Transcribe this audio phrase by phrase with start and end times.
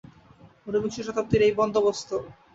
[0.67, 2.09] ঊনবিংশ শতাব্দীর এই বন্দোবস্ত?